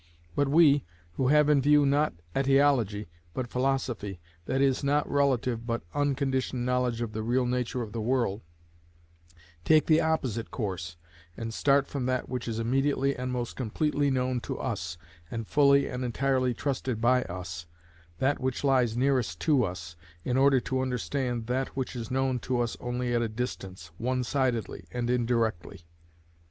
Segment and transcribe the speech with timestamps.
[0.35, 5.83] But we, who have in view not etiology but philosophy, that is, not relative but
[5.93, 8.41] unconditioned knowledge of the real nature of the world,
[9.63, 10.97] take the opposite course,
[11.37, 14.97] and start from that which is immediately and most completely known to us,
[15.29, 20.79] and fully and entirely trusted by us—that which lies nearest to us, in order to
[20.81, 25.85] understand that which is known to us only at a distance, one sidedly and indirectly.